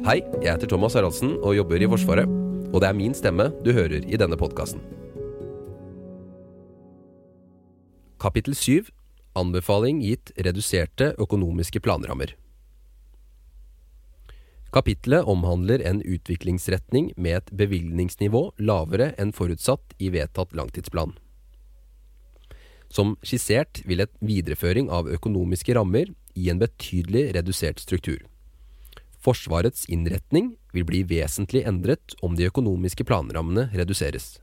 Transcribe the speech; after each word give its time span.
Hei, 0.00 0.22
jeg 0.40 0.54
heter 0.54 0.70
Thomas 0.70 0.94
Haraldsen 0.96 1.34
og 1.44 1.52
jobber 1.58 1.82
i 1.84 1.86
Forsvaret. 1.92 2.28
Og 2.72 2.78
det 2.80 2.86
er 2.88 2.96
min 2.96 3.12
stemme 3.12 3.50
du 3.60 3.68
hører 3.76 4.00
i 4.00 4.16
denne 4.16 4.38
podkasten. 4.40 4.80
Kapittel 8.16 8.56
7 8.56 8.88
Anbefaling 9.36 10.00
gitt 10.00 10.32
reduserte 10.40 11.10
økonomiske 11.20 11.82
planrammer. 11.84 12.32
Kapitlet 14.72 15.28
omhandler 15.28 15.84
en 15.84 16.00
utviklingsretning 16.00 17.12
med 17.20 17.42
et 17.42 17.52
bevilgningsnivå 17.60 18.46
lavere 18.56 19.12
enn 19.20 19.36
forutsatt 19.36 19.98
i 20.00 20.08
vedtatt 20.16 20.56
langtidsplan. 20.56 21.12
Som 22.88 23.18
skissert 23.20 23.84
vil 23.84 24.00
et 24.00 24.16
videreføring 24.24 24.88
av 24.88 25.12
økonomiske 25.12 25.76
rammer 25.76 26.08
gi 26.32 26.48
en 26.48 26.64
betydelig 26.64 27.28
redusert 27.36 27.84
struktur. 27.84 28.29
Forsvarets 29.20 29.84
innretning 29.92 30.54
vil 30.72 30.86
bli 30.88 31.02
vesentlig 31.04 31.66
endret 31.68 32.14
om 32.24 32.36
de 32.38 32.46
økonomiske 32.48 33.04
planrammene 33.04 33.66
reduseres. 33.76 34.38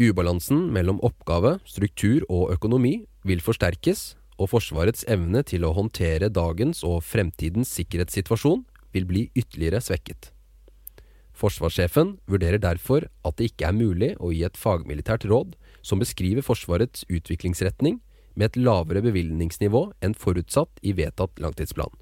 Ubalansen 0.00 0.64
mellom 0.74 0.98
oppgave, 1.06 1.58
struktur 1.68 2.24
og 2.26 2.50
økonomi 2.56 3.04
vil 3.28 3.42
forsterkes, 3.44 4.16
og 4.40 4.48
Forsvarets 4.54 5.04
evne 5.12 5.44
til 5.44 5.66
å 5.68 5.74
håndtere 5.76 6.30
dagens 6.32 6.80
og 6.88 7.02
fremtidens 7.04 7.70
sikkerhetssituasjon 7.76 8.64
vil 8.96 9.06
bli 9.06 9.26
ytterligere 9.36 9.82
svekket. 9.84 10.32
Forsvarssjefen 11.36 12.16
vurderer 12.28 12.60
derfor 12.60 13.06
at 13.24 13.36
det 13.38 13.52
ikke 13.52 13.68
er 13.68 13.76
mulig 13.76 14.14
å 14.18 14.32
gi 14.32 14.42
et 14.48 14.58
fagmilitært 14.58 15.28
råd 15.30 15.54
som 15.86 16.00
beskriver 16.02 16.44
Forsvarets 16.44 17.06
utviklingsretning 17.08 18.00
med 18.34 18.50
et 18.50 18.60
lavere 18.60 19.04
bevilgningsnivå 19.04 19.90
enn 20.02 20.16
forutsatt 20.16 20.82
i 20.82 20.96
vedtatt 20.96 21.40
langtidsplan. 21.40 21.92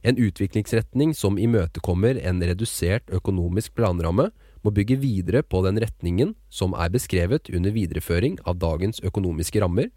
En 0.00 0.16
utviklingsretning 0.16 1.12
som 1.16 1.36
imøtekommer 1.36 2.16
en 2.24 2.40
redusert 2.40 3.10
økonomisk 3.12 3.74
planramme, 3.76 4.30
må 4.60 4.72
bygge 4.76 4.98
videre 5.00 5.40
på 5.40 5.62
den 5.64 5.80
retningen 5.80 6.34
som 6.52 6.74
er 6.76 6.92
beskrevet 6.92 7.48
under 7.52 7.72
videreføring 7.72 8.38
av 8.48 8.58
dagens 8.60 9.00
økonomiske 9.04 9.60
rammer, 9.62 9.88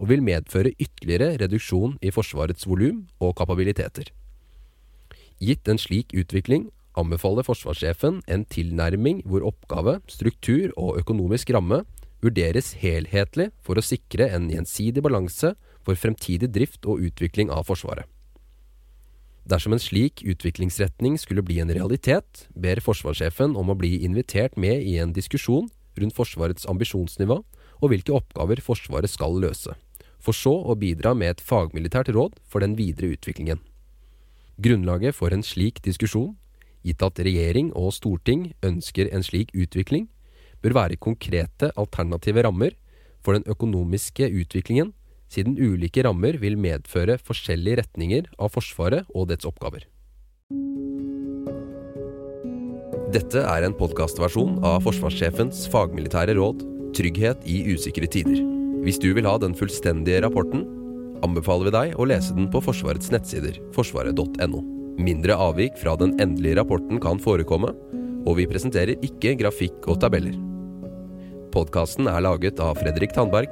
og 0.00 0.10
vil 0.10 0.24
medføre 0.24 0.74
ytterligere 0.80 1.36
reduksjon 1.40 1.96
i 2.02 2.10
Forsvarets 2.12 2.66
volum 2.66 3.06
og 3.22 3.36
kapabiliteter. 3.38 4.10
Gitt 5.42 5.68
en 5.68 5.80
slik 5.80 6.12
utvikling 6.16 6.70
anbefaler 6.98 7.46
forsvarssjefen 7.46 8.20
en 8.28 8.44
tilnærming 8.44 9.22
hvor 9.24 9.46
oppgave, 9.48 10.00
struktur 10.10 10.72
og 10.76 10.98
økonomisk 11.00 11.52
ramme 11.54 11.82
vurderes 12.22 12.74
helhetlig 12.82 13.50
for 13.64 13.78
å 13.78 13.84
sikre 13.84 14.28
en 14.34 14.50
gjensidig 14.52 15.02
balanse 15.04 15.54
for 15.82 15.98
fremtidig 15.98 16.50
drift 16.54 16.86
og 16.86 17.02
utvikling 17.08 17.50
av 17.50 17.66
Forsvaret. 17.70 18.06
Dersom 19.42 19.74
en 19.74 19.82
slik 19.82 20.22
utviklingsretning 20.22 21.16
skulle 21.18 21.42
bli 21.42 21.58
en 21.60 21.72
realitet, 21.74 22.46
ber 22.54 22.80
forsvarssjefen 22.82 23.56
om 23.58 23.72
å 23.72 23.78
bli 23.78 23.96
invitert 24.06 24.54
med 24.56 24.84
i 24.86 24.98
en 25.02 25.14
diskusjon 25.14 25.66
rundt 25.98 26.16
Forsvarets 26.16 26.68
ambisjonsnivå 26.70 27.40
og 27.82 27.90
hvilke 27.90 28.14
oppgaver 28.14 28.62
Forsvaret 28.62 29.10
skal 29.10 29.34
løse, 29.42 29.74
for 30.22 30.36
så 30.36 30.54
å 30.54 30.78
bidra 30.78 31.12
med 31.18 31.34
et 31.34 31.42
fagmilitært 31.42 32.12
råd 32.14 32.38
for 32.46 32.62
den 32.62 32.76
videre 32.78 33.12
utviklingen. 33.16 33.58
Grunnlaget 34.62 35.16
for 35.18 35.34
en 35.34 35.42
slik 35.42 35.82
diskusjon, 35.82 36.36
gitt 36.86 37.02
at 37.02 37.18
regjering 37.18 37.72
og 37.78 37.90
storting 37.96 38.52
ønsker 38.62 39.10
en 39.10 39.26
slik 39.26 39.50
utvikling, 39.58 40.06
bør 40.62 40.78
være 40.78 41.02
konkrete 41.02 41.72
alternative 41.74 42.46
rammer 42.46 42.78
for 43.22 43.34
den 43.34 43.46
økonomiske 43.50 44.28
utviklingen 44.30 44.92
siden 45.32 45.56
ulike 45.56 46.04
rammer 46.04 46.36
vil 46.42 46.58
medføre 46.60 47.16
forskjellige 47.20 47.80
retninger 47.82 48.28
av 48.38 48.52
Forsvaret 48.52 49.08
og 49.16 49.30
dets 49.32 49.48
oppgaver. 49.48 49.86
Dette 53.12 53.42
er 53.44 53.66
en 53.66 53.74
podkastversjon 53.76 54.62
av 54.64 54.78
forsvarssjefens 54.86 55.66
fagmilitære 55.72 56.36
råd 56.38 56.62
'Trygghet 56.96 57.44
i 57.48 57.58
usikre 57.72 58.08
tider'. 58.08 58.40
Hvis 58.84 59.00
du 59.00 59.12
vil 59.12 59.28
ha 59.28 59.36
den 59.38 59.54
fullstendige 59.56 60.22
rapporten, 60.24 60.64
anbefaler 61.24 61.68
vi 61.68 61.74
deg 61.76 61.98
å 62.00 62.08
lese 62.08 62.34
den 62.36 62.48
på 62.52 62.60
Forsvarets 62.64 63.12
nettsider, 63.12 63.60
forsvaret.no. 63.76 64.62
Mindre 64.98 65.36
avvik 65.36 65.76
fra 65.80 65.94
den 65.96 66.16
endelige 66.20 66.58
rapporten 66.60 67.00
kan 67.00 67.20
forekomme, 67.20 67.72
og 68.26 68.36
vi 68.36 68.48
presenterer 68.48 68.96
ikke 69.04 69.36
grafikk 69.40 69.88
og 69.88 70.00
tabeller. 70.00 70.36
Podkasten 71.52 72.08
er 72.08 72.24
laget 72.24 72.60
av 72.60 72.80
Fredrik 72.80 73.12
Tandberg, 73.12 73.48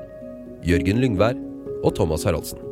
Jørgen 0.64 1.00
Lyngvær 1.00 1.36
og 1.82 1.94
Thomas 1.94 2.24
Haraldsen. 2.24 2.69